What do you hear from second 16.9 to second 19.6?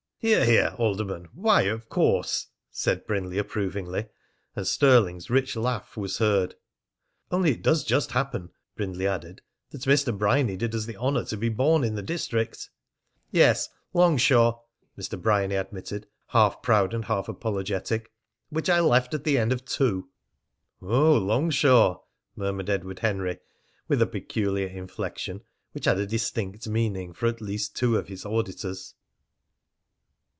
and half apologetic, "which I left at the age